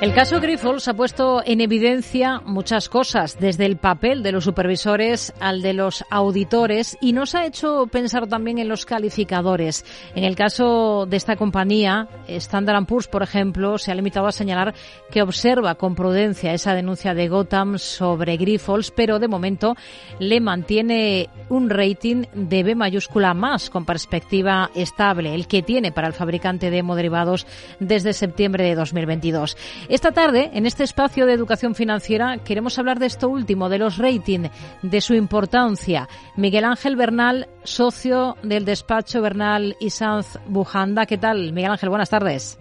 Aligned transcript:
El 0.00 0.14
caso 0.14 0.40
Grifols 0.40 0.86
ha 0.86 0.94
puesto 0.94 1.42
en 1.44 1.60
evidencia 1.60 2.40
muchas 2.44 2.88
cosas, 2.88 3.36
desde 3.40 3.66
el 3.66 3.78
papel 3.78 4.22
de 4.22 4.30
los 4.30 4.44
supervisores 4.44 5.32
al 5.40 5.60
de 5.60 5.72
los 5.72 6.04
auditores, 6.08 6.96
y 7.00 7.12
nos 7.12 7.34
ha 7.34 7.44
hecho 7.44 7.88
pensar 7.90 8.28
también 8.28 8.58
en 8.58 8.68
los 8.68 8.86
calificadores. 8.86 9.84
En 10.14 10.22
el 10.22 10.36
caso 10.36 11.04
de 11.06 11.16
esta 11.16 11.34
compañía, 11.34 12.06
Standard 12.28 12.86
Poor's, 12.86 13.08
por 13.08 13.24
ejemplo, 13.24 13.76
se 13.76 13.90
ha 13.90 13.94
limitado 13.96 14.28
a 14.28 14.32
señalar 14.32 14.72
que 15.10 15.20
observa 15.20 15.74
con 15.74 15.96
prudencia 15.96 16.54
esa 16.54 16.74
denuncia 16.74 17.12
de 17.12 17.26
Gotham 17.26 17.76
sobre 17.76 18.36
Grifols, 18.36 18.92
pero 18.92 19.18
de 19.18 19.26
momento 19.26 19.74
le 20.20 20.40
mantiene 20.40 21.28
un 21.48 21.70
rating 21.70 22.22
de 22.34 22.62
B 22.62 22.76
mayúscula 22.76 23.34
más, 23.34 23.68
con 23.68 23.84
perspectiva 23.84 24.70
estable, 24.76 25.34
el 25.34 25.48
que 25.48 25.64
tiene 25.64 25.90
para 25.90 26.06
el 26.06 26.14
fabricante 26.14 26.70
de 26.70 26.78
hemoderivados 26.78 27.48
desde 27.80 28.12
septiembre 28.12 28.62
de 28.62 28.76
2022. 28.76 29.56
Esta 29.88 30.12
tarde, 30.12 30.50
en 30.52 30.66
este 30.66 30.84
espacio 30.84 31.24
de 31.24 31.32
educación 31.32 31.74
financiera, 31.74 32.36
queremos 32.44 32.78
hablar 32.78 32.98
de 32.98 33.06
esto 33.06 33.30
último, 33.30 33.70
de 33.70 33.78
los 33.78 33.96
ratings, 33.96 34.50
de 34.82 35.00
su 35.00 35.14
importancia. 35.14 36.08
Miguel 36.36 36.64
Ángel 36.64 36.94
Bernal, 36.94 37.48
socio 37.62 38.36
del 38.42 38.66
despacho 38.66 39.22
Bernal 39.22 39.76
y 39.80 39.88
Sanz 39.88 40.38
Bujanda. 40.46 41.06
¿Qué 41.06 41.16
tal, 41.16 41.54
Miguel 41.54 41.70
Ángel? 41.70 41.88
Buenas 41.88 42.10
tardes. 42.10 42.60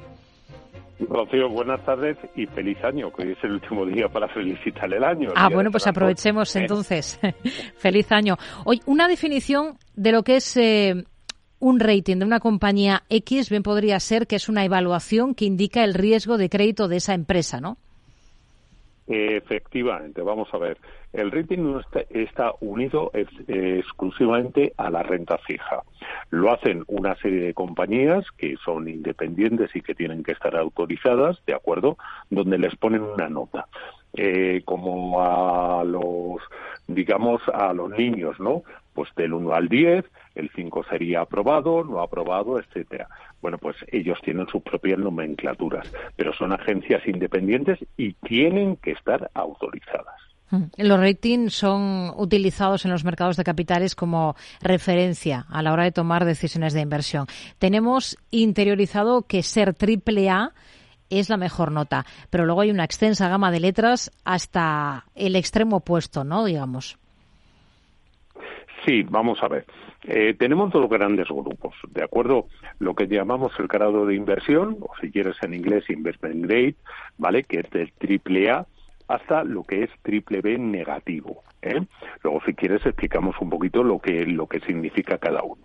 Rocío, 1.00 1.50
buenas 1.50 1.84
tardes 1.86 2.18
y 2.36 2.46
feliz 2.48 2.82
año, 2.86 3.12
que 3.12 3.24
hoy 3.24 3.34
es 3.34 3.44
el 3.44 3.52
último 3.52 3.86
día 3.86 4.08
para 4.08 4.30
felicitar 4.30 4.92
el 4.94 5.04
año. 5.04 5.30
ah, 5.36 5.50
bueno, 5.54 5.70
pues 5.70 5.86
aprovechemos 5.86 6.56
entonces. 6.56 7.20
feliz 7.76 8.10
año. 8.14 8.38
Hoy, 8.64 8.80
una 8.86 9.10
definición 9.10 9.78
de 9.96 10.12
lo 10.14 10.24
que 10.24 10.38
es 10.38 10.56
eh, 10.56 11.04
un 11.60 11.80
rating 11.80 12.18
de 12.18 12.26
una 12.26 12.40
compañía 12.40 13.04
X 13.10 13.50
bien 13.50 13.64
podría 13.64 14.00
ser 14.00 14.28
que 14.28 14.36
es 14.36 14.50
una 14.50 14.66
evaluación 14.66 15.36
que 15.36 15.46
indica 15.46 15.84
el 15.84 15.94
riesgo 15.94 16.38
de 16.38 16.50
crédito 16.50 16.88
de 16.88 16.98
esa 16.98 17.14
empresa, 17.14 17.60
¿no? 17.60 17.78
Efectivamente, 19.08 20.22
vamos 20.22 20.50
a 20.54 20.58
ver. 20.58 20.78
El 21.14 21.32
rating 21.32 21.60
no 21.60 21.80
está, 22.10 22.52
unido 22.60 23.10
exclusivamente 23.14 24.74
a 24.76 24.90
la 24.90 25.02
renta 25.02 25.38
fija. 25.38 25.82
Lo 26.30 26.52
hacen 26.52 26.84
una 26.88 27.16
serie 27.16 27.40
de 27.40 27.54
compañías 27.54 28.26
que 28.38 28.56
son 28.64 28.90
independientes 28.90 29.74
y 29.74 29.82
que 29.82 29.96
tienen 29.96 30.24
que 30.24 30.34
estar 30.34 30.58
autorizadas, 30.58 31.42
¿de 31.48 31.54
acuerdo? 31.54 31.98
Donde 32.30 32.58
les 32.58 32.76
ponen 32.76 33.02
una 33.02 33.30
nota. 33.30 33.68
Eh, 34.14 34.62
como 34.66 35.22
a 35.22 35.84
los, 35.86 36.42
digamos, 36.88 37.42
a 37.54 37.72
los 37.72 37.90
niños, 37.92 38.38
¿no? 38.40 38.64
Pues 38.94 39.10
del 39.16 39.34
1 39.34 39.54
al 39.54 39.70
10, 39.70 40.06
el 40.38 40.50
5 40.56 40.86
sería 40.90 41.22
aprobado, 41.22 41.84
no 41.84 42.02
aprobado, 42.02 42.60
etcétera. 42.60 43.08
Bueno, 43.42 43.58
pues 43.58 43.76
ellos 43.92 44.18
tienen 44.24 44.48
sus 44.48 44.62
propias 44.62 45.00
nomenclaturas, 45.00 45.92
pero 46.16 46.34
son 46.34 46.54
agencias 46.54 47.06
independientes 47.08 47.80
y 47.98 48.14
tienen 48.14 48.78
que 48.78 48.92
estar 48.92 49.30
autorizadas. 49.34 50.16
Mm. 50.50 50.64
Los 50.78 51.00
ratings 51.00 51.54
son 51.54 52.14
utilizados 52.16 52.86
en 52.86 52.92
los 52.92 53.04
mercados 53.04 53.38
de 53.38 53.44
capitales 53.44 53.96
como 53.96 54.36
referencia 54.62 55.46
a 55.50 55.62
la 55.62 55.74
hora 55.74 55.84
de 55.84 55.92
tomar 55.92 56.26
decisiones 56.26 56.74
de 56.74 56.82
inversión. 56.82 57.28
Tenemos 57.60 58.18
interiorizado 58.32 59.24
que 59.24 59.44
ser 59.44 59.74
triple 59.74 60.30
A 60.30 60.54
es 61.10 61.30
la 61.30 61.38
mejor 61.38 61.72
nota, 61.72 62.06
pero 62.30 62.46
luego 62.46 62.62
hay 62.62 62.72
una 62.72 62.84
extensa 62.84 63.30
gama 63.30 63.52
de 63.52 63.62
letras 63.62 64.12
hasta 64.26 65.06
el 65.16 65.36
extremo 65.36 65.78
opuesto, 65.78 66.24
¿no? 66.24 66.46
Digamos. 66.46 66.98
Sí, 68.88 69.04
vamos 69.04 69.44
a 69.44 69.50
ver. 69.50 69.66
Eh, 70.04 70.34
tenemos 70.40 70.72
dos 70.72 70.90
grandes 70.90 71.28
grupos, 71.28 71.76
¿de 71.90 72.06
acuerdo? 72.06 72.48
Lo 72.80 72.96
que 72.96 73.08
llamamos 73.08 73.52
el 73.60 73.68
grado 73.68 74.06
de 74.06 74.16
inversión, 74.16 74.78
o 74.80 74.92
si 75.02 75.12
quieres 75.12 75.36
en 75.44 75.54
inglés 75.54 75.90
investment 75.90 76.46
grade, 76.46 76.76
¿vale? 77.18 77.44
Que 77.44 77.60
es 77.60 77.70
del 77.72 77.92
triple 77.92 78.50
A 78.50 78.66
hasta 79.10 79.44
lo 79.44 79.64
que 79.64 79.84
es 79.84 79.90
triple 80.04 80.40
B 80.40 80.58
negativo. 80.58 81.44
¿eh? 81.62 81.82
Luego, 82.24 82.42
si 82.46 82.54
quieres, 82.54 82.86
explicamos 82.86 83.36
un 83.42 83.50
poquito 83.50 83.84
lo 83.84 84.00
que, 84.00 84.26
lo 84.26 84.48
que 84.48 84.62
significa 84.62 85.18
cada 85.18 85.44
uno. 85.44 85.64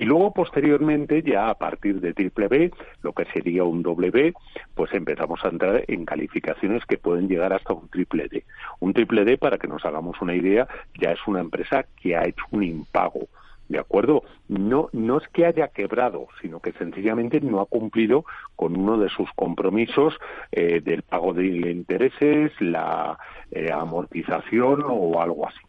Y 0.00 0.06
luego, 0.06 0.32
posteriormente, 0.32 1.22
ya 1.22 1.50
a 1.50 1.54
partir 1.58 2.00
de 2.00 2.14
triple 2.14 2.48
B, 2.48 2.72
lo 3.02 3.12
que 3.12 3.26
sería 3.26 3.64
un 3.64 3.82
doble 3.82 4.10
B, 4.10 4.32
pues 4.74 4.94
empezamos 4.94 5.44
a 5.44 5.48
entrar 5.48 5.84
en 5.88 6.06
calificaciones 6.06 6.86
que 6.86 6.96
pueden 6.96 7.28
llegar 7.28 7.52
hasta 7.52 7.74
un 7.74 7.86
triple 7.90 8.26
D. 8.28 8.44
Un 8.78 8.94
triple 8.94 9.26
D, 9.26 9.36
para 9.36 9.58
que 9.58 9.68
nos 9.68 9.84
hagamos 9.84 10.18
una 10.22 10.34
idea, 10.34 10.66
ya 10.98 11.10
es 11.10 11.18
una 11.26 11.40
empresa 11.40 11.84
que 12.00 12.16
ha 12.16 12.26
hecho 12.26 12.44
un 12.50 12.62
impago. 12.62 13.28
¿De 13.68 13.78
acuerdo? 13.78 14.22
No, 14.48 14.88
no 14.94 15.18
es 15.18 15.28
que 15.28 15.44
haya 15.44 15.68
quebrado, 15.68 16.28
sino 16.40 16.60
que 16.60 16.72
sencillamente 16.72 17.42
no 17.42 17.60
ha 17.60 17.66
cumplido 17.66 18.24
con 18.56 18.78
uno 18.78 18.96
de 18.96 19.10
sus 19.10 19.30
compromisos 19.34 20.14
eh, 20.50 20.80
del 20.80 21.02
pago 21.02 21.34
de 21.34 21.46
intereses, 21.46 22.52
la 22.58 23.18
eh, 23.50 23.70
amortización 23.70 24.82
o 24.88 25.20
algo 25.20 25.46
así. 25.46 25.60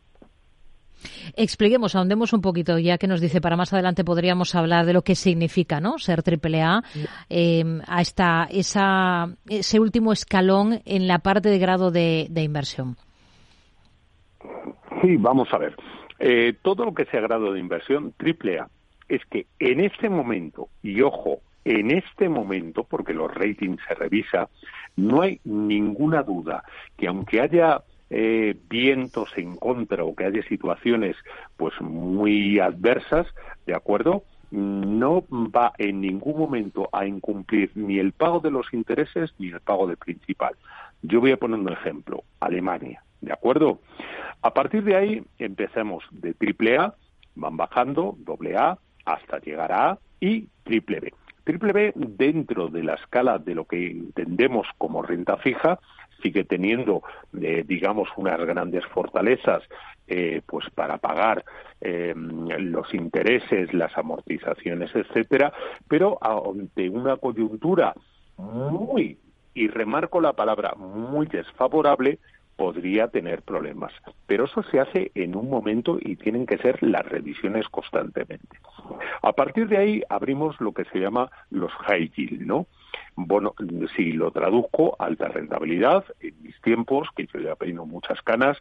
Expliquemos, 1.35 1.95
ahondemos 1.95 2.33
un 2.33 2.41
poquito, 2.41 2.77
ya 2.77 2.97
que 2.97 3.07
nos 3.07 3.21
dice 3.21 3.41
para 3.41 3.55
más 3.55 3.73
adelante 3.73 4.03
podríamos 4.03 4.55
hablar 4.55 4.85
de 4.85 4.93
lo 4.93 5.01
que 5.01 5.15
significa, 5.15 5.79
¿no? 5.79 5.97
Ser 5.97 6.23
triple 6.23 6.61
A, 6.61 6.81
eh, 7.29 7.63
a 7.87 8.01
esta, 8.01 8.47
esa, 8.51 9.27
ese 9.49 9.79
último 9.79 10.13
escalón 10.13 10.81
en 10.85 11.07
la 11.07 11.19
parte 11.19 11.49
de 11.49 11.59
grado 11.59 11.91
de, 11.91 12.29
inversión. 12.35 12.97
Sí, 15.01 15.17
vamos 15.17 15.47
a 15.53 15.57
ver. 15.57 15.75
Eh, 16.19 16.53
todo 16.61 16.85
lo 16.85 16.93
que 16.93 17.05
sea 17.05 17.21
grado 17.21 17.53
de 17.53 17.59
inversión, 17.59 18.13
triple 18.17 18.59
A, 18.59 18.67
es 19.07 19.21
que 19.25 19.47
en 19.59 19.81
este 19.81 20.09
momento, 20.09 20.69
y 20.81 21.01
ojo, 21.01 21.39
en 21.65 21.91
este 21.91 22.29
momento, 22.29 22.83
porque 22.83 23.13
los 23.13 23.33
ratings 23.33 23.81
se 23.87 23.95
revisa, 23.95 24.49
no 24.95 25.21
hay 25.21 25.39
ninguna 25.43 26.23
duda 26.23 26.63
que 26.97 27.07
aunque 27.07 27.41
haya 27.41 27.81
eh, 28.11 28.55
vientos 28.69 29.29
en 29.37 29.55
contra 29.55 30.03
o 30.03 30.13
que 30.15 30.25
haya 30.25 30.43
situaciones 30.43 31.15
pues 31.57 31.73
muy 31.81 32.59
adversas, 32.59 33.25
¿de 33.65 33.73
acuerdo? 33.73 34.23
no 34.51 35.23
va 35.31 35.71
en 35.77 36.01
ningún 36.01 36.37
momento 36.37 36.89
a 36.91 37.05
incumplir 37.05 37.71
ni 37.75 37.99
el 37.99 38.11
pago 38.11 38.41
de 38.41 38.51
los 38.51 38.73
intereses 38.73 39.33
ni 39.39 39.47
el 39.47 39.61
pago 39.61 39.87
del 39.87 39.97
principal. 39.97 40.55
Yo 41.01 41.21
voy 41.21 41.31
a 41.31 41.37
poner 41.37 41.59
un 41.59 41.69
ejemplo, 41.69 42.23
Alemania, 42.39 43.01
¿de 43.21 43.31
acuerdo? 43.31 43.79
A 44.41 44.53
partir 44.53 44.83
de 44.83 44.95
ahí 44.95 45.23
empecemos 45.39 46.03
de 46.11 46.33
triple 46.33 46.77
A, 46.77 46.95
van 47.35 47.55
bajando, 47.55 48.15
doble 48.19 48.57
A, 48.57 48.77
hasta 49.05 49.39
llegar 49.39 49.71
a 49.71 49.91
A 49.91 49.99
y 50.19 50.47
triple 50.63 50.99
B. 50.99 51.13
Triple 51.43 51.73
B, 51.73 51.93
dentro 51.95 52.67
de 52.67 52.83
la 52.83 52.95
escala 52.95 53.39
de 53.39 53.55
lo 53.55 53.65
que 53.65 53.89
entendemos 53.89 54.67
como 54.77 55.01
renta 55.01 55.37
fija, 55.37 55.79
sigue 56.21 56.43
teniendo, 56.43 57.01
eh, 57.39 57.63
digamos, 57.65 58.09
unas 58.17 58.39
grandes 58.39 58.85
fortalezas 58.87 59.63
eh, 60.07 60.41
pues 60.45 60.69
para 60.75 60.97
pagar 60.97 61.45
eh, 61.79 62.13
los 62.15 62.93
intereses, 62.93 63.73
las 63.73 63.97
amortizaciones, 63.97 64.93
etcétera, 64.93 65.53
pero 65.87 66.17
ante 66.21 66.89
una 66.89 67.17
coyuntura 67.17 67.93
muy, 68.37 69.17
y 69.53 69.67
remarco 69.67 70.19
la 70.19 70.33
palabra 70.33 70.73
muy 70.75 71.27
desfavorable, 71.27 72.19
podría 72.55 73.07
tener 73.07 73.41
problemas. 73.41 73.91
Pero 74.27 74.45
eso 74.45 74.61
se 74.63 74.79
hace 74.79 75.11
en 75.15 75.35
un 75.35 75.49
momento 75.49 75.97
y 75.99 76.15
tienen 76.15 76.45
que 76.45 76.57
ser 76.57 76.81
las 76.83 77.05
revisiones 77.05 77.67
constantemente. 77.69 78.59
A 79.21 79.31
partir 79.31 79.67
de 79.67 79.77
ahí 79.77 80.03
abrimos 80.09 80.59
lo 80.59 80.71
que 80.73 80.85
se 80.85 80.99
llama 80.99 81.31
los 81.49 81.71
high 81.71 82.11
yield, 82.15 82.41
¿no? 82.41 82.67
Bueno, 83.15 83.53
si 83.95 84.11
lo 84.13 84.31
traduzco, 84.31 84.95
alta 84.99 85.27
rentabilidad, 85.27 86.05
en 86.19 86.41
mis 86.41 86.59
tiempos, 86.61 87.09
que 87.15 87.27
yo 87.27 87.39
ya 87.39 87.55
peino 87.55 87.85
muchas 87.85 88.21
canas, 88.21 88.57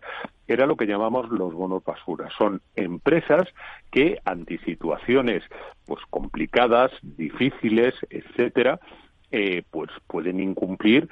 era 0.46 0.66
lo 0.66 0.76
que 0.76 0.86
llamamos 0.86 1.30
los 1.30 1.54
bonos 1.54 1.84
basura. 1.84 2.28
Son 2.36 2.60
empresas 2.76 3.48
que 3.91 4.18
ante 4.24 4.58
situaciones 4.58 5.42
pues 5.86 6.02
complicadas, 6.10 6.91
difíciles, 7.02 7.94
etcétera, 8.10 8.80
eh, 9.30 9.62
pues 9.70 9.91
pueden 10.06 10.41
incumplir 10.41 11.08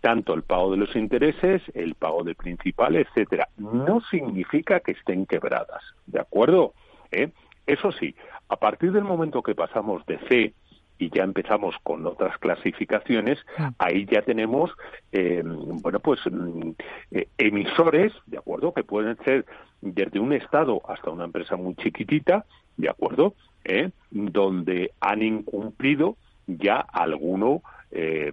tanto 0.00 0.34
el 0.34 0.42
pago 0.42 0.72
de 0.72 0.76
los 0.78 0.94
intereses, 0.96 1.62
el 1.74 1.94
pago 1.94 2.24
de 2.24 2.34
principal, 2.34 2.96
etcétera. 2.96 3.48
No 3.56 4.00
significa 4.10 4.80
que 4.80 4.92
estén 4.92 5.26
quebradas, 5.26 5.82
¿de 6.06 6.20
acuerdo? 6.20 6.74
¿Eh? 7.12 7.30
Eso 7.66 7.92
sí, 7.92 8.14
a 8.48 8.56
partir 8.56 8.92
del 8.92 9.04
momento 9.04 9.42
que 9.42 9.54
pasamos 9.54 10.04
de 10.06 10.18
C 10.28 10.54
y 11.02 11.10
ya 11.10 11.24
empezamos 11.24 11.74
con 11.82 12.06
otras 12.06 12.38
clasificaciones, 12.38 13.38
ah. 13.58 13.72
ahí 13.78 14.06
ya 14.06 14.22
tenemos, 14.22 14.70
eh, 15.10 15.42
bueno, 15.44 15.98
pues 15.98 16.20
mm, 16.30 16.70
eh, 17.10 17.28
emisores, 17.38 18.12
¿de 18.26 18.38
acuerdo? 18.38 18.72
Que 18.72 18.84
pueden 18.84 19.16
ser 19.24 19.44
desde 19.80 20.20
un 20.20 20.32
Estado 20.32 20.80
hasta 20.88 21.10
una 21.10 21.24
empresa 21.24 21.56
muy 21.56 21.74
chiquitita, 21.74 22.44
¿de 22.76 22.88
acuerdo? 22.88 23.34
¿Eh? 23.64 23.90
Donde 24.12 24.92
han 25.00 25.22
incumplido 25.22 26.16
ya 26.46 26.76
alguno, 26.76 27.62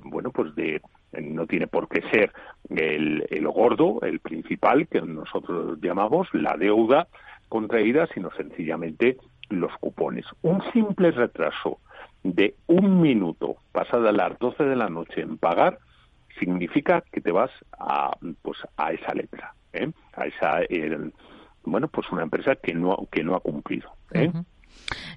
bueno, 0.04 0.31
pues 0.31 0.56
de 0.56 0.81
no 1.19 1.48
tiene 1.48 1.68
por 1.68 1.89
qué 1.89 2.01
ser 2.12 2.31
el, 2.69 3.25
el 3.30 3.48
gordo, 3.48 4.00
el 4.04 4.19
principal, 4.19 4.88
que 4.88 5.01
nosotros 5.01 5.80
llamamos 5.81 6.27
la 6.33 6.56
deuda 6.56 7.07
contraída, 7.50 8.07
sino 8.13 8.30
sencillamente 8.31 9.18
los 9.50 9.72
cupones. 9.80 10.25
Un 10.44 10.62
simple 10.72 11.12
retraso 11.12 11.80
de 12.24 12.56
un 12.68 13.01
minuto 13.01 13.57
pasada 13.71 14.12
las 14.12 14.38
12 14.39 14.63
de 14.63 14.75
la 14.75 14.89
noche 14.89 15.21
en 15.21 15.38
pagar 15.38 15.80
significa 16.39 17.04
que 17.12 17.21
te 17.21 17.31
vas 17.31 17.51
a, 17.77 18.12
pues, 18.42 18.57
a 18.77 18.92
esa 18.92 19.13
letra, 19.13 19.54
¿eh? 19.74 19.92
a 20.13 20.25
esa, 20.25 20.60
bueno, 21.63 21.88
pues 21.88 22.10
una 22.12 22.24
empresa 22.24 22.56
que 22.56 22.74
no, 22.74 23.07
que 23.12 23.24
no 23.24 23.36
ha 23.36 23.39
cumplido. 23.39 23.92
¿eh? 24.13 24.31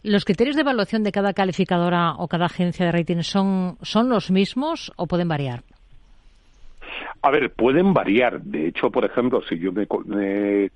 ¿Los 0.02 0.25
criterios 0.25 0.56
de 0.56 0.62
evaluación 0.62 1.02
de 1.02 1.12
cada 1.12 1.32
calificadora 1.32 2.14
o 2.14 2.28
cada 2.28 2.46
agencia 2.46 2.87
de 2.87 2.93
rating 2.93 3.22
son, 3.22 3.78
son 3.82 4.08
los 4.08 4.31
mismos 4.31 4.93
o 4.96 5.06
pueden 5.06 5.28
variar? 5.28 5.62
A 7.22 7.31
ver, 7.31 7.52
pueden 7.52 7.94
variar. 7.94 8.43
De 8.43 8.69
hecho, 8.69 8.90
por 8.90 9.05
ejemplo, 9.05 9.40
si 9.48 9.58
yo 9.58 9.72
me, 9.72 9.87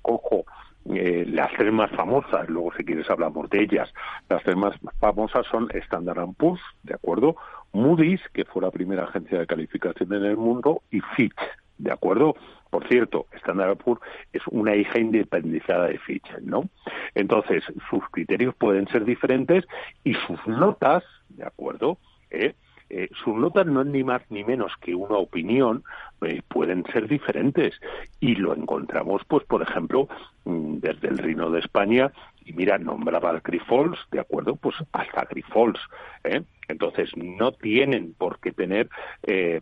cojo 0.01 0.45
eh, 0.93 1.25
las 1.27 1.51
tres 1.53 1.73
más 1.73 1.91
famosas, 1.91 2.47
luego 2.49 2.71
si 2.77 2.85
quieres 2.85 3.09
hablamos 3.09 3.49
de 3.49 3.63
ellas, 3.63 3.93
las 4.29 4.43
tres 4.43 4.55
más 4.55 4.75
famosas 4.99 5.45
son 5.47 5.67
Standard 5.71 6.33
Poor's, 6.37 6.61
¿de 6.83 6.93
acuerdo? 6.93 7.35
Moody's, 7.73 8.21
que 8.33 8.45
fue 8.45 8.61
la 8.61 8.71
primera 8.71 9.03
agencia 9.03 9.39
de 9.39 9.47
calificación 9.47 10.13
en 10.13 10.23
el 10.23 10.37
mundo, 10.37 10.83
y 10.91 11.01
Fitch, 11.15 11.35
¿de 11.77 11.91
acuerdo? 11.91 12.35
Por 12.69 12.87
cierto, 12.87 13.27
Standard 13.33 13.77
Poor's 13.77 14.01
es 14.33 14.41
una 14.47 14.75
hija 14.75 14.99
independizada 14.99 15.87
de 15.87 15.99
Fitch, 15.99 16.27
¿no? 16.41 16.69
Entonces, 17.15 17.63
sus 17.89 18.03
criterios 18.11 18.55
pueden 18.55 18.87
ser 18.87 19.05
diferentes 19.05 19.65
y 20.03 20.13
sus 20.13 20.45
notas, 20.47 21.03
¿de 21.29 21.45
acuerdo? 21.45 21.97
¿Eh? 22.29 22.53
Eh, 22.89 23.09
sus 23.23 23.35
notas 23.35 23.65
no 23.65 23.81
es 23.81 23.87
ni 23.87 24.03
más 24.03 24.21
ni 24.29 24.43
menos 24.43 24.71
que 24.79 24.95
una 24.95 25.17
opinión, 25.17 25.83
eh, 26.21 26.41
pueden 26.47 26.85
ser 26.93 27.07
diferentes. 27.07 27.73
Y 28.19 28.35
lo 28.35 28.55
encontramos, 28.55 29.23
pues, 29.27 29.43
por 29.45 29.61
ejemplo, 29.61 30.07
desde 30.47 31.09
el 31.09 31.17
Reino 31.17 31.49
de 31.49 31.59
España, 31.59 32.11
y 32.45 32.53
mira, 32.53 32.77
nombraba 32.77 33.29
al 33.29 33.41
Grifols, 33.41 33.99
¿de 34.11 34.19
acuerdo? 34.19 34.55
Pues 34.55 34.75
hasta 34.91 35.25
Grifols. 35.25 35.79
¿eh? 36.23 36.43
Entonces, 36.67 37.09
no 37.15 37.51
tienen 37.51 38.13
por 38.17 38.39
qué 38.39 38.51
tener, 38.51 38.89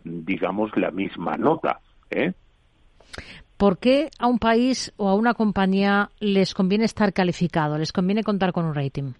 digamos, 0.04 0.76
la 0.76 0.90
misma 0.90 1.36
nota. 1.36 1.80
¿eh? 2.10 2.32
¿Por 3.56 3.78
qué 3.78 4.10
a 4.18 4.26
un 4.26 4.38
país 4.38 4.92
o 4.96 5.08
a 5.08 5.14
una 5.14 5.34
compañía 5.34 6.10
les 6.20 6.52
conviene 6.52 6.84
estar 6.84 7.12
calificado? 7.12 7.78
¿Les 7.78 7.92
conviene 7.92 8.22
contar 8.22 8.52
con 8.52 8.66
un 8.66 8.74
rating? 8.74 9.12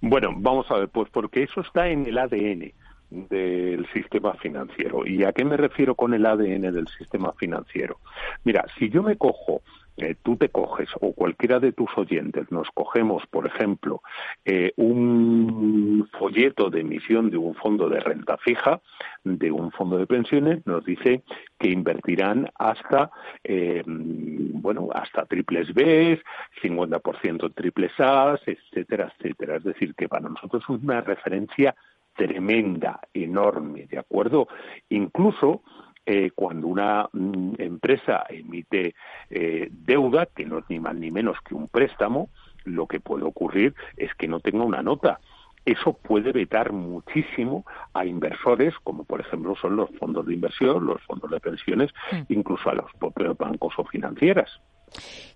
Bueno, 0.00 0.30
vamos 0.36 0.70
a 0.70 0.78
ver, 0.78 0.88
pues 0.88 1.10
porque 1.10 1.42
eso 1.42 1.60
está 1.60 1.88
en 1.88 2.06
el 2.06 2.18
ADN 2.18 2.72
del 3.10 3.86
sistema 3.92 4.34
financiero. 4.34 5.04
¿Y 5.04 5.24
a 5.24 5.32
qué 5.32 5.44
me 5.44 5.56
refiero 5.56 5.96
con 5.96 6.14
el 6.14 6.24
ADN 6.24 6.72
del 6.72 6.86
sistema 6.96 7.32
financiero? 7.32 7.98
Mira, 8.44 8.64
si 8.78 8.90
yo 8.90 9.02
me 9.02 9.16
cojo 9.16 9.62
eh, 9.98 10.14
tú 10.22 10.36
te 10.36 10.48
coges 10.48 10.88
o 11.00 11.12
cualquiera 11.12 11.58
de 11.58 11.72
tus 11.72 11.90
oyentes 11.96 12.50
nos 12.52 12.68
cogemos, 12.70 13.26
por 13.26 13.46
ejemplo, 13.46 14.00
eh, 14.44 14.72
un 14.76 16.08
folleto 16.18 16.70
de 16.70 16.82
emisión 16.82 17.30
de 17.30 17.36
un 17.36 17.56
fondo 17.56 17.88
de 17.88 17.98
renta 17.98 18.36
fija, 18.36 18.80
de 19.24 19.50
un 19.50 19.72
fondo 19.72 19.98
de 19.98 20.06
pensiones, 20.06 20.64
nos 20.66 20.84
dice 20.84 21.22
que 21.58 21.70
invertirán 21.70 22.48
hasta, 22.54 23.10
eh, 23.42 23.82
bueno, 23.86 24.88
hasta 24.94 25.26
triples 25.26 25.74
B, 25.74 26.22
50% 26.62 27.52
triples 27.52 27.92
A, 27.98 28.38
etcétera, 28.46 29.12
etcétera. 29.18 29.56
Es 29.56 29.64
decir, 29.64 29.96
que 29.96 30.08
para 30.08 30.28
nosotros 30.28 30.62
es 30.62 30.68
una 30.68 31.00
referencia 31.00 31.74
tremenda, 32.14 33.00
enorme, 33.14 33.86
¿de 33.86 33.98
acuerdo? 33.98 34.48
Incluso 34.88 35.62
eh, 36.10 36.30
cuando 36.34 36.66
una 36.68 37.06
mm, 37.12 37.56
empresa 37.58 38.24
emite 38.30 38.94
eh, 39.28 39.68
deuda, 39.70 40.24
que 40.24 40.46
no 40.46 40.60
es 40.60 40.64
ni 40.70 40.80
más 40.80 40.94
ni 40.94 41.10
menos 41.10 41.36
que 41.46 41.54
un 41.54 41.68
préstamo, 41.68 42.30
lo 42.64 42.86
que 42.86 42.98
puede 42.98 43.24
ocurrir 43.24 43.74
es 43.98 44.14
que 44.14 44.26
no 44.26 44.40
tenga 44.40 44.64
una 44.64 44.82
nota. 44.82 45.20
Eso 45.66 45.92
puede 45.92 46.32
vetar 46.32 46.72
muchísimo 46.72 47.66
a 47.92 48.06
inversores, 48.06 48.72
como 48.84 49.04
por 49.04 49.20
ejemplo 49.20 49.54
son 49.60 49.76
los 49.76 49.90
fondos 49.98 50.24
de 50.24 50.32
inversión, 50.32 50.86
los 50.86 51.02
fondos 51.02 51.30
de 51.30 51.40
pensiones, 51.40 51.90
mm. 52.10 52.32
incluso 52.32 52.70
a 52.70 52.74
los 52.74 52.90
propios 52.98 53.36
bancos 53.36 53.74
o 53.76 53.84
financieras. 53.84 54.48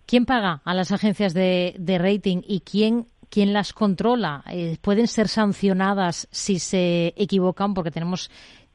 ¿Quién 0.07 0.25
paga 0.25 0.63
a 0.65 0.73
las 0.73 0.91
agencias 0.91 1.35
de, 1.35 1.99
rating 2.01 2.41
y 2.47 2.61
quién 2.61 3.09
quién 3.29 3.53
las 3.53 3.75
controla? 3.75 4.43
Eh, 4.51 4.79
¿Pueden 4.81 5.07
ser 5.07 5.29
sancionadas 5.29 6.29
si 6.31 6.59
se 6.59 7.13
equivocan? 7.19 7.75
Porque 7.75 7.91
tenemos 7.91 8.31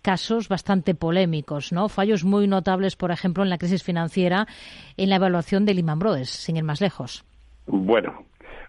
casos 0.08 0.48
bastante 0.48 0.96
polémicos, 0.96 1.74
¿no? 1.74 1.90
Fallos 1.90 2.24
muy 2.24 2.48
notables, 2.48 2.96
por 2.96 3.12
ejemplo, 3.12 3.44
en 3.44 3.50
la 3.50 3.58
crisis 3.58 3.84
financiera, 3.84 4.48
en 4.96 5.10
la 5.10 5.18
evaluación 5.18 5.66
de 5.66 5.74
Lehman 5.74 6.00
Brothers, 6.00 6.30
sin 6.30 6.56
ir 6.56 6.64
más 6.64 6.80
lejos. 6.80 7.26
Bueno, 7.66 8.24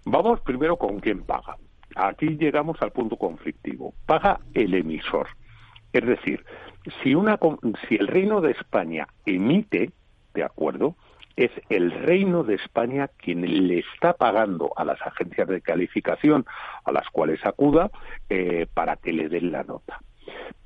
vamos 0.05 0.41
primero 0.41 0.77
con 0.77 0.99
quién 0.99 1.23
paga. 1.23 1.57
Aquí 1.95 2.31
llegamos 2.31 2.83
al 2.83 2.91
punto 2.91 3.15
conflictivo. 3.15 3.95
Paga 4.05 4.41
el 4.53 4.75
emisor. 4.75 5.29
Es 5.93 6.05
decir, 6.05 6.45
si, 7.05 7.15
una, 7.15 7.39
si 7.89 7.95
el 7.95 8.09
Reino 8.09 8.41
de 8.41 8.51
España 8.51 9.07
emite, 9.25 9.93
de 10.35 10.43
acuerdo, 10.43 10.97
es 11.37 11.53
el 11.69 11.93
Reino 11.93 12.43
de 12.43 12.57
España 12.57 13.11
quien 13.17 13.43
le 13.69 13.79
está 13.79 14.13
pagando 14.15 14.73
a 14.75 14.85
las 14.85 15.01
agencias 15.03 15.47
de 15.47 15.61
calificación 15.61 16.47
a 16.83 16.91
las 16.91 17.09
cuales 17.11 17.47
acuda 17.47 17.93
eh, 18.29 18.67
para 18.75 18.97
que 18.97 19.13
le 19.13 19.29
den 19.29 19.53
la 19.53 19.63
nota. 19.63 20.01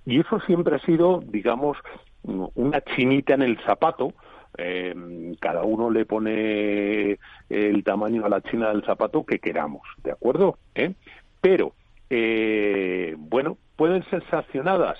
Y 0.04 0.20
eso 0.20 0.40
siempre 0.40 0.76
ha 0.76 0.80
sido, 0.80 1.20
digamos, 1.24 1.76
una 2.22 2.80
chinita 2.80 3.34
en 3.34 3.42
el 3.42 3.58
zapato. 3.60 4.12
Eh, 4.58 5.34
cada 5.40 5.62
uno 5.62 5.90
le 5.90 6.04
pone 6.04 7.18
el 7.48 7.84
tamaño 7.84 8.24
a 8.24 8.28
la 8.28 8.42
china 8.42 8.68
del 8.68 8.84
zapato 8.84 9.24
que 9.24 9.38
queramos, 9.38 9.82
¿de 10.02 10.12
acuerdo? 10.12 10.58
¿Eh? 10.74 10.92
Pero, 11.40 11.72
eh, 12.10 13.14
bueno, 13.18 13.56
pueden 13.76 14.04
ser 14.10 14.22
sancionadas. 14.28 14.98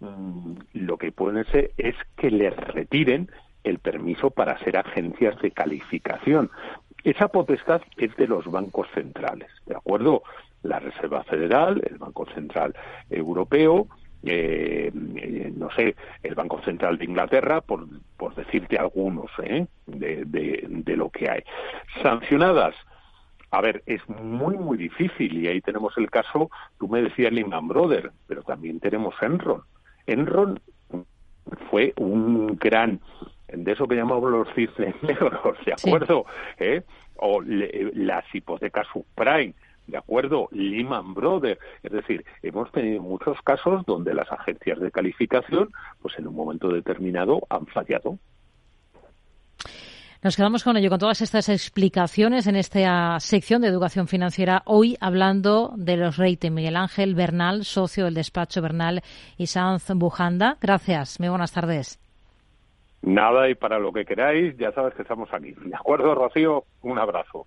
Mm, 0.00 0.54
lo 0.74 0.96
que 0.96 1.12
pueden 1.12 1.44
ser 1.46 1.72
es 1.76 1.94
que 2.16 2.30
les 2.30 2.56
retiren 2.56 3.30
el 3.64 3.78
permiso 3.78 4.30
para 4.30 4.58
ser 4.58 4.76
agencias 4.76 5.40
de 5.40 5.50
calificación. 5.50 6.50
Esa 7.04 7.28
potestad 7.28 7.82
es 7.96 8.14
de 8.16 8.26
los 8.26 8.46
bancos 8.46 8.88
centrales, 8.94 9.50
¿de 9.66 9.76
acuerdo? 9.76 10.22
La 10.62 10.80
Reserva 10.80 11.22
Federal, 11.24 11.82
el 11.88 11.98
Banco 11.98 12.26
Central 12.34 12.74
Europeo, 13.08 13.86
eh, 14.24 14.90
no 14.92 15.70
sé, 15.70 15.94
el 16.22 16.34
Banco 16.34 16.60
Central 16.62 16.98
de 16.98 17.04
Inglaterra, 17.04 17.60
por, 17.60 17.86
por 18.16 18.34
decirte 18.34 18.76
algunos 18.76 19.30
¿eh? 19.42 19.66
de, 19.86 20.24
de, 20.24 20.96
lo 20.96 21.10
que 21.10 21.30
hay. 21.30 21.42
Sancionadas, 22.02 22.74
a 23.50 23.60
ver, 23.60 23.82
es 23.86 24.06
muy, 24.08 24.56
muy 24.56 24.76
difícil 24.76 25.38
y 25.38 25.48
ahí 25.48 25.60
tenemos 25.60 25.96
el 25.98 26.10
caso, 26.10 26.50
tú 26.78 26.88
me 26.88 27.02
decías 27.02 27.32
Lehman 27.32 27.68
Brothers, 27.68 28.12
pero 28.26 28.42
también 28.42 28.80
tenemos 28.80 29.14
Enron. 29.22 29.62
Enron 30.06 30.60
fue 31.70 31.92
un 31.96 32.58
gran, 32.58 33.00
de 33.48 33.72
eso 33.72 33.86
que 33.86 33.96
llamamos 33.96 34.30
los 34.30 34.48
cisnes 34.54 34.94
negros, 35.02 35.56
¿de 35.64 35.72
acuerdo? 35.72 36.26
¿Eh? 36.58 36.82
O 37.16 37.40
las 37.42 38.24
hipotecas 38.34 38.86
subprime 38.92 39.54
¿de 39.88 39.98
acuerdo? 39.98 40.48
Lehman 40.52 41.14
Brothers. 41.14 41.60
Es 41.82 41.92
decir, 41.92 42.24
hemos 42.42 42.70
tenido 42.70 43.02
muchos 43.02 43.40
casos 43.42 43.84
donde 43.86 44.14
las 44.14 44.30
agencias 44.30 44.78
de 44.78 44.90
calificación, 44.90 45.70
pues 46.00 46.16
en 46.18 46.28
un 46.28 46.36
momento 46.36 46.68
determinado, 46.68 47.40
han 47.48 47.66
fallado. 47.66 48.18
Nos 50.22 50.36
quedamos 50.36 50.64
con 50.64 50.76
ello, 50.76 50.90
con 50.90 50.98
todas 50.98 51.22
estas 51.22 51.48
explicaciones 51.48 52.48
en 52.48 52.56
esta 52.56 53.20
sección 53.20 53.62
de 53.62 53.68
educación 53.68 54.08
financiera. 54.08 54.62
Hoy 54.64 54.96
hablando 55.00 55.72
de 55.76 55.96
los 55.96 56.16
rating. 56.16 56.50
Miguel 56.50 56.76
Ángel 56.76 57.14
Bernal, 57.14 57.64
socio 57.64 58.04
del 58.04 58.14
despacho 58.14 58.60
Bernal 58.60 59.02
y 59.36 59.46
Sanz 59.46 59.88
Bujanda. 59.94 60.56
Gracias. 60.60 61.20
Muy 61.20 61.28
buenas 61.28 61.52
tardes. 61.52 62.00
Nada, 63.00 63.48
y 63.48 63.54
para 63.54 63.78
lo 63.78 63.92
que 63.92 64.04
queráis, 64.04 64.56
ya 64.58 64.72
sabes 64.72 64.92
que 64.94 65.02
estamos 65.02 65.32
aquí. 65.32 65.52
De 65.52 65.76
acuerdo, 65.76 66.16
Rocío, 66.16 66.64
un 66.82 66.98
abrazo. 66.98 67.46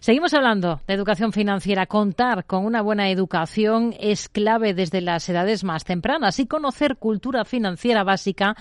Seguimos 0.00 0.34
hablando 0.34 0.80
de 0.86 0.94
educación 0.94 1.32
financiera. 1.32 1.86
Contar 1.86 2.44
con 2.44 2.64
una 2.64 2.82
buena 2.82 3.10
educación 3.10 3.94
es 3.98 4.28
clave 4.28 4.74
desde 4.74 5.00
las 5.00 5.28
edades 5.28 5.64
más 5.64 5.84
tempranas 5.84 6.38
y 6.38 6.46
conocer 6.46 6.96
cultura 6.96 7.44
financiera 7.44 8.04
básica 8.04 8.56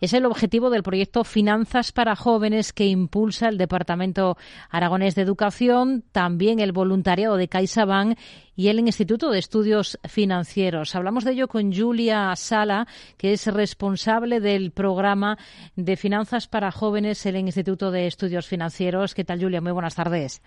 es 0.00 0.12
el 0.14 0.26
objetivo 0.26 0.68
del 0.68 0.82
proyecto 0.82 1.24
Finanzas 1.24 1.92
para 1.92 2.16
Jóvenes 2.16 2.72
que 2.72 2.86
impulsa 2.86 3.48
el 3.48 3.58
Departamento 3.58 4.36
Aragonés 4.68 5.14
de 5.14 5.22
Educación, 5.22 6.02
también 6.12 6.58
el 6.58 6.72
voluntariado 6.72 7.36
de 7.36 7.48
CaixaBank 7.48 8.18
y 8.56 8.68
el 8.68 8.80
Instituto 8.80 9.30
de 9.30 9.38
Estudios 9.38 9.98
Financieros. 10.08 10.94
Hablamos 10.94 11.24
de 11.24 11.32
ello 11.32 11.48
con 11.48 11.72
Julia 11.72 12.34
Sala, 12.36 12.86
que 13.16 13.32
es 13.32 13.46
responsable 13.46 14.40
del 14.40 14.72
programa 14.72 15.38
de 15.76 15.96
Finanzas 15.96 16.48
para 16.48 16.70
Jóvenes 16.72 17.24
en 17.26 17.36
el 17.36 17.46
Instituto 17.46 17.90
de 17.90 18.06
Estudios 18.06 18.46
Financieros. 18.46 19.14
¿Qué 19.14 19.24
tal, 19.24 19.40
Julia? 19.40 19.60
Muy 19.60 19.72
buenas 19.72 19.94
tardes. 19.94 20.42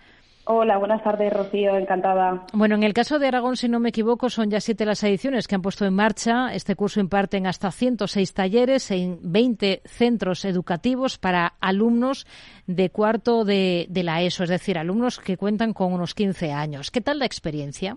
Hola, 0.46 0.76
buenas 0.76 1.02
tardes, 1.02 1.32
Rocío, 1.32 1.74
encantada. 1.74 2.44
Bueno, 2.52 2.74
en 2.74 2.82
el 2.82 2.92
caso 2.92 3.18
de 3.18 3.28
Aragón, 3.28 3.56
si 3.56 3.66
no 3.66 3.80
me 3.80 3.88
equivoco, 3.88 4.28
son 4.28 4.50
ya 4.50 4.60
siete 4.60 4.84
las 4.84 5.02
ediciones 5.02 5.48
que 5.48 5.54
han 5.54 5.62
puesto 5.62 5.86
en 5.86 5.94
marcha. 5.94 6.52
Este 6.52 6.76
curso 6.76 7.00
imparten 7.00 7.46
hasta 7.46 7.70
106 7.70 8.34
talleres 8.34 8.90
en 8.90 9.20
20 9.22 9.80
centros 9.86 10.44
educativos 10.44 11.16
para 11.16 11.54
alumnos 11.60 12.26
de 12.66 12.90
cuarto 12.90 13.46
de, 13.46 13.86
de 13.88 14.02
la 14.02 14.20
ESO, 14.20 14.44
es 14.44 14.50
decir, 14.50 14.76
alumnos 14.76 15.18
que 15.18 15.38
cuentan 15.38 15.72
con 15.72 15.94
unos 15.94 16.14
15 16.14 16.52
años. 16.52 16.90
¿Qué 16.90 17.00
tal 17.00 17.20
la 17.20 17.26
experiencia? 17.26 17.96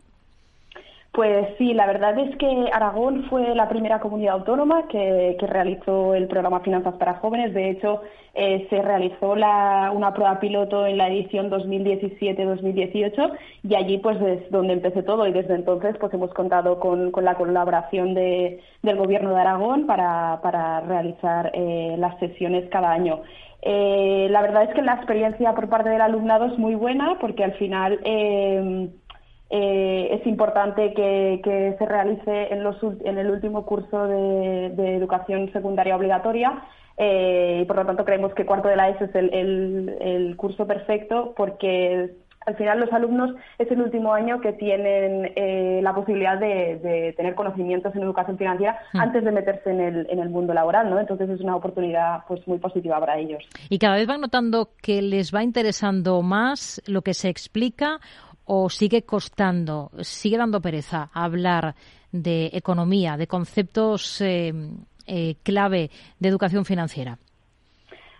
Pues 1.12 1.48
sí, 1.58 1.74
la 1.74 1.88
verdad 1.88 2.18
es 2.20 2.36
que 2.38 2.70
Aragón 2.72 3.26
fue 3.30 3.56
la 3.56 3.68
primera 3.68 4.00
comunidad 4.00 4.36
autónoma 4.36 4.88
que, 4.88 5.36
realizó 5.42 6.14
el 6.14 6.28
programa 6.28 6.60
Finanzas 6.60 6.94
para 6.96 7.16
Jóvenes. 7.16 7.56
De 7.56 7.72
hecho, 7.72 8.02
eh, 8.36 8.68
se 8.70 8.82
realizó 8.84 9.32
una 9.32 10.14
prueba 10.14 10.40
piloto 10.40 10.86
en 10.86 10.98
la 10.98 11.08
edición 11.08 11.50
2017-2018 11.50 13.32
y 13.64 13.74
allí 13.74 13.98
pues 13.98 14.22
es 14.22 14.52
donde 14.52 14.74
empecé 14.74 15.02
todo 15.02 15.26
y 15.26 15.32
desde 15.32 15.56
entonces 15.56 15.96
pues 16.00 16.14
hemos 16.14 16.32
contado 16.36 16.80
con, 16.80 17.12
la 17.24 17.34
colaboración 17.34 18.14
del 18.14 18.60
Gobierno 18.84 19.34
de 19.34 19.42
Aragón 19.42 19.88
para, 19.88 20.40
realizar 20.82 21.50
eh, 21.56 21.96
las 21.98 22.20
sesiones 22.20 22.70
cada 22.70 22.92
año. 22.92 23.22
Eh, 23.64 24.28
la 24.30 24.42
verdad 24.44 24.64
es 24.64 24.76
que 24.76 24.84
la 24.84 24.94
experiencia 24.94 25.56
por 25.56 25.68
parte 25.68 25.90
del 25.90 26.02
alumnado 26.02 26.46
es 26.46 26.60
muy 26.60 26.76
buena 26.76 27.18
porque 27.20 27.44
al 27.44 27.54
final 27.54 28.00
eh, 29.50 30.10
es 30.20 30.28
importante 30.28 30.94
que, 30.94 31.76
se 31.78 31.86
realice 31.86 32.54
en, 32.54 33.18
el 33.18 33.32
último 33.32 33.66
curso 33.66 34.08
de, 34.08 34.96
educación 34.96 35.52
secundaria 35.54 35.96
obligatoria 35.96 36.64
eh, 36.98 37.60
y 37.62 37.66
por 37.66 37.78
lo 37.78 37.86
tanto 37.86 38.04
creemos 38.04 38.34
que 38.34 38.46
cuarto 38.46 38.68
de 38.68 38.76
la 38.76 38.90
ESO 38.90 39.06
es 39.06 39.16
el, 39.16 40.36
curso 40.36 40.68
perfecto 40.68 41.34
porque 41.38 42.12
al 42.46 42.56
final 42.56 42.80
los 42.80 42.92
alumnos 42.92 43.36
es 43.58 43.70
el 43.72 43.82
último 43.82 44.14
año 44.14 44.40
que 44.42 44.54
tienen 44.54 45.32
eh, 45.36 45.80
la 45.84 45.94
posibilidad 45.94 46.38
de, 46.38 47.14
tener 47.16 47.36
conocimientos 47.36 47.94
en 47.96 48.04
educación 48.04 48.38
financiera 48.38 48.80
mm. 48.94 49.00
antes 49.00 49.24
de 49.24 49.32
meterse 49.32 49.70
en 49.70 49.82
el, 49.82 50.08
en 50.10 50.20
el 50.20 50.30
mundo 50.30 50.54
laboral, 50.54 50.90
¿no? 50.90 51.00
Entonces 51.00 51.30
es 51.30 51.42
una 51.42 51.56
oportunidad 51.56 52.24
pues 52.28 52.46
muy 52.48 52.58
positiva 52.58 53.00
para 53.00 53.18
ellos. 53.18 53.44
Y 53.70 53.80
cada 53.80 53.96
vez 53.96 54.08
van 54.08 54.22
notando 54.22 54.70
que 54.82 55.02
les 55.02 55.34
va 55.34 55.44
interesando 55.44 56.22
más 56.22 56.82
lo 56.88 57.02
que 57.02 57.14
se 57.14 57.28
explica 57.30 58.00
o 58.48 58.70
sigue 58.70 59.04
costando, 59.04 59.92
sigue 60.02 60.38
dando 60.38 60.62
pereza 60.62 61.12
hablar 61.14 61.76
de 62.12 62.50
economía, 62.54 63.18
de 63.18 63.28
conceptos 63.28 64.22
eh, 64.22 64.54
eh, 65.06 65.36
clave 65.44 65.92
de 66.20 66.30
educación 66.30 66.64
financiera? 66.64 67.20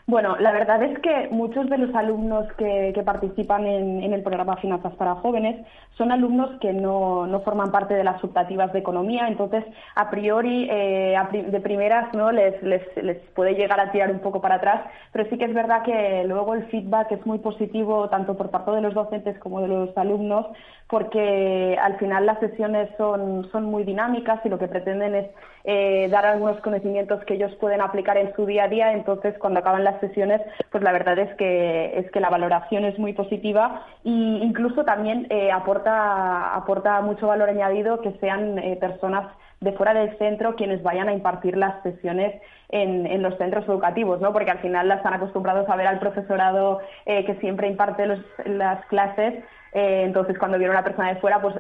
Bueno, 0.10 0.38
la 0.40 0.54
verdad 0.54 0.82
es 0.84 0.98
que 1.00 1.28
muchos 1.32 1.70
de 1.70 1.78
los 1.78 1.94
alumnos 1.94 2.46
que, 2.54 2.94
participan 3.06 3.68
en, 3.68 4.14
el 4.14 4.24
programa 4.24 4.56
Finanzas 4.56 4.96
para 4.96 5.16
Jóvenes 5.16 5.66
son 5.98 6.14
alumnos 6.14 6.50
que 6.62 6.72
no, 6.72 7.42
forman 7.44 7.72
parte 7.74 7.94
de 7.94 8.06
las 8.06 8.22
subtativas 8.22 8.72
de 8.72 8.80
economía, 8.80 9.28
entonces 9.28 9.66
a 9.96 10.10
priori 10.10 10.70
eh, 10.72 11.14
de 11.50 11.60
primeras 11.60 12.14
no 12.14 12.32
les, 12.32 12.64
les, 12.64 12.84
les, 12.96 13.18
puede 13.36 13.56
llegar 13.56 13.82
a 13.82 13.92
tirar 13.92 14.10
un 14.10 14.20
poco 14.20 14.40
para 14.40 14.56
atrás, 14.56 14.86
pero 15.12 15.30
sí 15.30 15.38
que 15.38 15.44
es 15.44 15.54
verdad 15.54 15.84
que 15.84 16.24
luego 16.26 16.54
el 16.54 16.68
feedback 16.68 17.12
es 17.12 17.26
muy 17.26 17.40
positivo 17.40 18.08
tanto 18.08 18.38
por 18.38 18.50
parte 18.50 18.72
de 18.72 18.82
los 18.82 18.94
docentes 18.94 19.38
como 19.40 19.60
de 19.60 19.68
los 19.68 19.98
alumnos, 19.98 20.46
porque 20.90 21.78
al 21.82 21.98
final 21.98 22.26
las 22.26 22.40
sesiones 22.40 22.90
son, 22.98 23.50
son 23.52 23.66
muy 23.66 23.84
dinámicas 23.84 24.40
y 24.46 24.50
lo 24.50 24.58
que 24.58 24.70
pretenden 24.70 25.16
es 25.16 25.28
eh, 25.66 26.08
dar 26.10 26.26
algunos 26.26 26.62
conocimientos 26.62 27.24
que 27.26 27.34
ellos 27.34 27.54
pueden 27.56 27.82
aplicar 27.82 28.16
en 28.16 28.34
su 28.36 28.46
día 28.46 28.64
a 28.64 28.68
día, 28.70 28.94
entonces 28.94 29.38
cuando 29.38 29.60
acaban 29.60 29.84
las 29.84 29.97
sesiones, 30.00 30.42
pues 30.72 30.84
la 30.84 30.92
verdad 30.92 31.18
es 31.20 31.34
que, 31.36 32.00
es 32.00 32.12
que 32.12 32.20
la 32.20 32.30
valoración 32.30 32.86
es 32.86 32.98
muy 33.00 33.14
positiva 33.14 33.86
e 34.04 34.10
incluso 34.10 34.84
también 34.84 35.28
eh, 35.30 35.52
aporta, 35.52 36.56
aporta 36.56 37.02
mucho 37.02 37.28
valor 37.28 37.50
añadido 37.50 38.02
que 38.02 38.14
sean 38.20 38.58
eh, 38.60 38.78
personas 38.80 39.28
de 39.60 39.72
fuera 39.74 39.94
del 39.94 40.18
centro 40.18 40.56
quienes 40.56 40.84
vayan 40.84 41.10
a 41.10 41.14
impartir 41.14 41.58
las 41.58 41.82
sesiones 41.84 42.42
en, 42.70 43.08
en, 43.08 43.22
los 43.22 43.38
centros 43.38 43.66
educativos, 43.68 44.22
¿no? 44.22 44.34
Porque 44.34 44.52
al 44.52 44.60
final 44.60 44.92
están 44.92 45.14
acostumbrados 45.14 45.68
a 45.70 45.76
ver 45.76 45.88
al 45.88 46.00
profesorado 46.00 46.80
eh, 47.06 47.26
que 47.26 47.36
siempre 47.36 47.68
imparte 47.68 48.06
las 48.46 48.86
clases 48.88 49.44
eh, 49.74 50.04
entonces, 50.06 50.38
cuando 50.40 50.58
viene 50.58 50.72
una 50.72 50.84
persona 50.84 51.14
de 51.14 51.20
fuera, 51.20 51.42
pues 51.42 51.56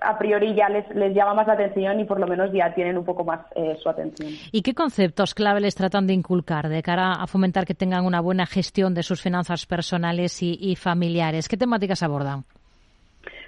a 0.00 0.18
priori 0.18 0.54
ya 0.54 0.68
les, 0.68 0.88
les, 0.94 1.14
llama 1.14 1.34
más 1.34 1.46
la 1.46 1.54
atención 1.54 1.98
y 1.98 2.04
por 2.04 2.20
lo 2.20 2.26
menos 2.26 2.52
ya 2.52 2.72
tienen 2.74 2.98
un 2.98 3.04
poco 3.04 3.24
más 3.24 3.40
eh, 3.56 3.76
su 3.82 3.88
atención. 3.88 4.30
¿Y 4.52 4.62
qué 4.62 4.74
conceptos 4.74 5.34
clave 5.34 5.60
les 5.60 5.74
tratan 5.74 6.06
de 6.06 6.12
inculcar 6.12 6.68
de 6.68 6.82
cara 6.82 7.14
a 7.14 7.26
fomentar 7.26 7.64
que 7.64 7.74
tengan 7.74 8.04
una 8.04 8.20
buena 8.20 8.46
gestión 8.46 8.94
de 8.94 9.02
sus 9.02 9.20
finanzas 9.20 9.66
personales 9.66 10.42
y 10.42 10.76
familiares? 10.76 11.48
¿Qué 11.48 11.56
temáticas 11.56 12.02
abordan? 12.02 12.44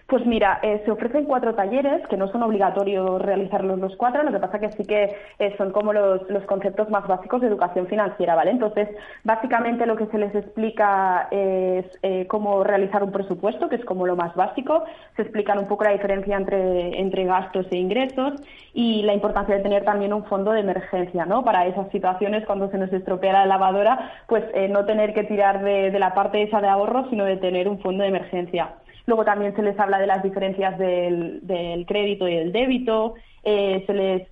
Pues 0.09 0.25
mira, 0.25 0.61
eh, 0.63 0.83
se 0.85 0.93
ofrecen 0.93 1.25
cuatro 1.25 1.57
talleres 1.57 2.07
que 2.07 2.17
no 2.17 2.31
son 2.31 2.45
obligatorios 2.45 3.21
realizarlos 3.21 3.81
los 3.81 3.97
cuatro, 3.97 4.23
lo 4.23 4.31
que 4.31 4.39
pasa 4.39 4.61
que 4.61 4.71
sí 4.71 4.85
que 4.85 5.17
eh, 5.41 5.55
son 5.59 5.73
como 5.73 5.93
los, 5.93 6.21
conceptos 6.47 6.89
más 6.91 7.09
básicos 7.09 7.41
de 7.41 7.49
educación 7.49 7.89
financiera, 7.89 8.37
¿vale? 8.37 8.53
Entonces, 8.53 8.89
básicamente 9.25 9.85
lo 9.85 9.97
que 9.97 10.07
se 10.07 10.19
les 10.19 10.33
explica 10.33 11.27
es 11.33 11.87
eh, 12.03 12.25
cómo 12.29 12.63
realizar 12.63 13.03
un 13.03 13.11
presupuesto, 13.11 13.69
que 13.69 13.77
es 13.77 13.85
como 13.85 14.07
lo 14.07 14.15
más 14.15 14.33
básico, 14.37 14.85
se 15.17 15.23
explican 15.23 15.59
un 15.59 15.67
poco 15.67 15.83
la 15.83 15.91
diferencia 15.91 16.37
entre, 16.37 17.01
entre 17.01 17.25
gastos 17.25 17.67
e 17.73 17.77
ingresos 17.77 18.35
y 18.75 19.03
la 19.03 19.13
importancia 19.13 19.57
de 19.57 19.63
tener 19.63 19.85
también 19.85 20.13
un 20.13 20.25
fondo 20.27 20.53
de 20.53 20.61
emergencia, 20.61 21.27
¿no? 21.27 21.45
Para 21.45 21.67
esas 21.67 21.91
situaciones 21.91 22.47
cuando 22.47 22.71
se 22.71 22.79
nos 22.79 22.93
estropea 22.93 23.33
la 23.33 23.47
lavadora, 23.47 24.13
pues 24.29 24.45
no 24.71 24.85
tener 24.85 25.15
que 25.15 25.25
tirar 25.25 25.65
de, 25.65 25.91
de 25.91 25.99
la 25.99 26.15
parte 26.15 26.43
esa 26.43 26.61
de 26.61 26.69
ahorro, 26.69 27.11
sino 27.11 27.25
de 27.25 27.39
tener 27.39 27.67
un 27.67 27.81
fondo 27.81 28.05
de 28.05 28.11
emergencia. 28.11 28.71
Luego 29.07 29.25
también 29.25 29.55
se 29.55 29.63
les 29.63 29.79
habla 29.79 29.99
de 29.99 30.07
las 30.07 30.23
diferencias 30.23 30.77
del, 30.79 31.85
crédito 31.87 32.29
y 32.29 32.37
el 32.37 32.53
débito. 32.53 33.15
Eh, 33.45 33.85
se, 33.87 33.95
les, 33.95 34.29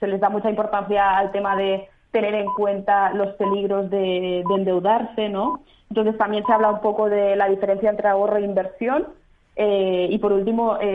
se 0.00 0.06
les 0.06 0.20
da 0.20 0.28
mucha 0.28 0.50
importancia 0.50 1.16
al 1.16 1.30
tema 1.30 1.56
de 1.56 1.88
tener 2.14 2.34
en 2.34 2.46
cuenta 2.46 3.12
los 3.12 3.34
peligros 3.34 3.90
de, 3.90 4.40
endeudarse, 4.40 5.28
¿no? 5.28 5.60
Entonces 5.90 6.16
también 6.16 6.44
se 6.46 6.52
habla 6.52 6.70
un 6.70 6.80
poco 6.80 7.08
de 7.08 7.34
la 7.34 7.48
diferencia 7.48 7.90
entre 7.90 8.08
ahorro 8.08 8.36
e 8.36 8.42
inversión. 8.42 9.08
Eh, 9.56 10.08
y 10.10 10.18
por 10.18 10.32
último, 10.32 10.76
eh, 10.80 10.92